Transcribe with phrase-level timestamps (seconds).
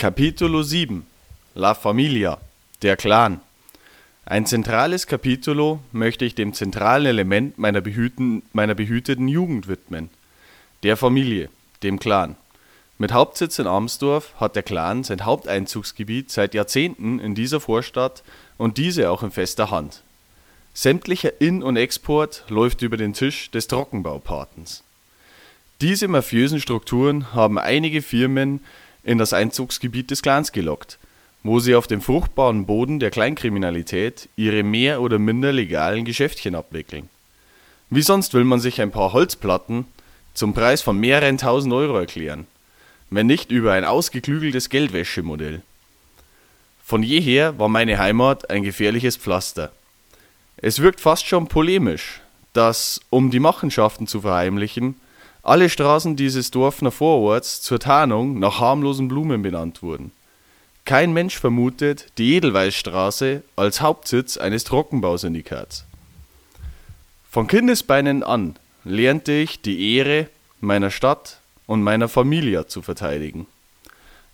[0.00, 1.04] Capitolo 7
[1.54, 2.38] La Familia
[2.80, 3.42] Der Clan
[4.24, 10.08] Ein zentrales Capitolo möchte ich dem zentralen Element meiner, behüten, meiner behüteten Jugend widmen,
[10.84, 11.50] der Familie,
[11.82, 12.36] dem Clan.
[12.96, 18.22] Mit Hauptsitz in Amsdorf hat der Clan sein Haupteinzugsgebiet seit Jahrzehnten in dieser Vorstadt
[18.56, 20.02] und diese auch in fester Hand.
[20.72, 24.82] Sämtlicher In- und Export läuft über den Tisch des Trockenbaupatens.
[25.82, 28.60] Diese mafiösen Strukturen haben einige Firmen
[29.02, 30.98] in das Einzugsgebiet des Clans gelockt,
[31.42, 37.08] wo sie auf dem fruchtbaren Boden der Kleinkriminalität ihre mehr oder minder legalen Geschäftchen abwickeln.
[37.88, 39.86] Wie sonst will man sich ein paar Holzplatten
[40.34, 42.46] zum Preis von mehreren tausend Euro erklären,
[43.10, 45.62] wenn nicht über ein ausgeklügeltes Geldwäschemodell.
[46.84, 49.72] Von jeher war meine Heimat ein gefährliches Pflaster.
[50.56, 52.20] Es wirkt fast schon polemisch,
[52.52, 54.96] dass, um die Machenschaften zu verheimlichen,
[55.42, 60.12] alle Straßen dieses Dorfner Vororts zur Tarnung nach harmlosen Blumen benannt wurden.
[60.84, 65.84] Kein Mensch vermutet die Edelweißstraße als Hauptsitz eines Trockenbausyndikats.
[67.30, 70.28] Von Kindesbeinen an lernte ich die Ehre
[70.60, 73.46] meiner Stadt und meiner Familie zu verteidigen.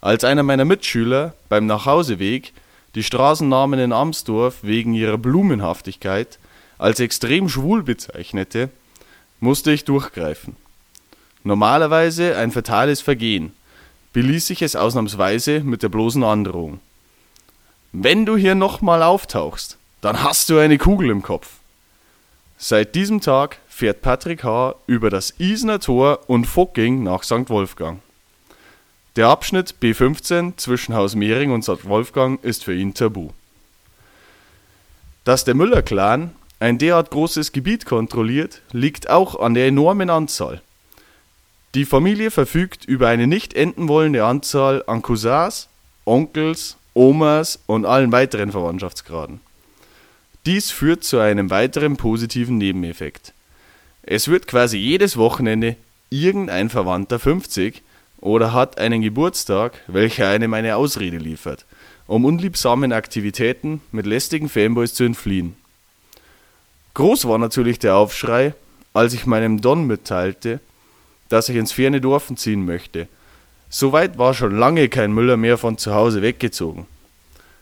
[0.00, 2.52] Als einer meiner Mitschüler beim Nachhauseweg
[2.94, 6.38] die Straßennamen in Amsdorf wegen ihrer Blumenhaftigkeit
[6.78, 8.70] als extrem schwul bezeichnete,
[9.40, 10.56] musste ich durchgreifen.
[11.46, 13.52] Normalerweise ein fatales Vergehen,
[14.12, 16.80] beließ sich es ausnahmsweise mit der bloßen Androhung.
[17.92, 21.60] Wenn du hier nochmal auftauchst, dann hast du eine Kugel im Kopf.
[22.58, 24.74] Seit diesem Tag fährt Patrick H.
[24.88, 27.48] über das Isener Tor und Focking nach St.
[27.48, 28.00] Wolfgang.
[29.14, 31.84] Der Abschnitt B15 zwischen Haus Mehring und St.
[31.84, 33.28] Wolfgang ist für ihn tabu.
[35.22, 40.60] Dass der Müller-Clan ein derart großes Gebiet kontrolliert, liegt auch an der enormen Anzahl.
[41.76, 45.68] Die Familie verfügt über eine nicht enden wollende Anzahl an Cousins,
[46.06, 49.40] Onkels, Omas und allen weiteren Verwandtschaftsgraden.
[50.46, 53.34] Dies führt zu einem weiteren positiven Nebeneffekt.
[54.00, 55.76] Es wird quasi jedes Wochenende
[56.08, 57.82] irgendein Verwandter 50
[58.22, 61.66] oder hat einen Geburtstag, welcher einem eine Ausrede liefert,
[62.06, 65.56] um unliebsamen Aktivitäten mit lästigen Fanboys zu entfliehen.
[66.94, 68.54] Groß war natürlich der Aufschrei,
[68.94, 70.60] als ich meinem Don mitteilte,
[71.28, 73.08] dass ich ins ferne Dorfen ziehen möchte.
[73.68, 76.86] Soweit war schon lange kein Müller mehr von zu Hause weggezogen.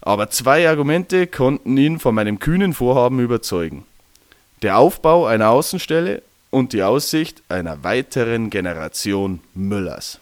[0.00, 3.84] Aber zwei Argumente konnten ihn von meinem kühnen Vorhaben überzeugen.
[4.62, 10.20] Der Aufbau einer Außenstelle und die Aussicht einer weiteren Generation Müllers.